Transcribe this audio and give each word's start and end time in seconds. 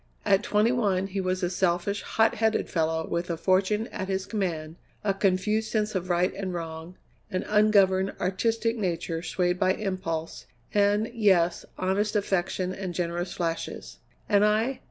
At 0.25 0.41
twenty 0.41 0.71
one 0.71 1.05
he 1.05 1.21
was 1.21 1.43
a 1.43 1.49
selfish, 1.51 2.01
hot 2.01 2.33
headed 2.33 2.71
fellow 2.71 3.07
with 3.07 3.29
a 3.29 3.37
fortune 3.37 3.85
at 3.89 4.07
his 4.07 4.25
command, 4.25 4.77
a 5.03 5.13
confused 5.13 5.69
sense 5.71 5.93
of 5.93 6.09
right 6.09 6.33
and 6.33 6.55
wrong, 6.55 6.95
an 7.29 7.43
ungoverned, 7.43 8.13
artistic 8.19 8.75
nature 8.77 9.21
swayed 9.21 9.59
by 9.59 9.75
impulse, 9.75 10.47
and, 10.73 11.11
yes, 11.13 11.65
honest 11.77 12.15
affection 12.15 12.73
and 12.73 12.95
generous 12.95 13.33
flashes. 13.33 13.99
And 14.27 14.43
I? 14.43 14.79